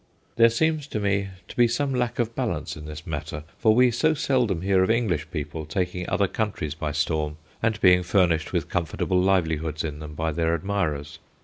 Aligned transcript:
There 0.35 0.49
seems 0.49 0.87
to 0.87 0.99
me 0.99 1.27
to 1.47 1.55
be 1.55 1.67
some 1.67 1.93
lack 1.93 2.17
of 2.17 2.33
balance 2.33 2.75
in 2.75 2.85
this 2.85 3.05
matter, 3.05 3.43
for 3.59 3.75
we 3.75 3.91
so 3.91 4.15
seldom 4.15 4.63
hear 4.63 4.81
of 4.81 4.89
English 4.89 5.29
people 5.29 5.63
taking 5.63 6.09
other 6.09 6.27
countries 6.27 6.73
by 6.73 6.91
storm 6.91 7.37
and 7.61 7.79
being 7.81 8.01
furnished 8.01 8.51
with 8.51 8.67
comfortable 8.67 9.21
livelihoods 9.21 9.83
in 9.83 9.99
them 9.99 10.15
by 10.15 10.31
their 10.31 10.55
admirers. 10.55 11.19